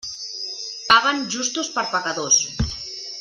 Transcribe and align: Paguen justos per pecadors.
Paguen 0.93 1.21
justos 1.37 1.71
per 1.77 1.87
pecadors. 1.95 2.43